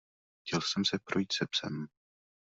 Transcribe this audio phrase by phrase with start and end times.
[0.41, 1.87] Chtěl jsem se projít se psem.